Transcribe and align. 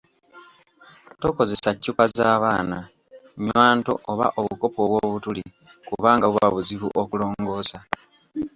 Tokozesa 1.21 1.69
ccupa 1.75 2.05
za 2.15 2.41
baana, 2.43 2.79
nnywanto 3.37 3.93
oba 4.11 4.27
obukopo 4.39 4.79
obw'obutuli, 4.85 5.43
kubanga 5.87 6.25
buba 6.31 6.49
buzibu 6.53 6.87
okulongoosa 7.01 7.77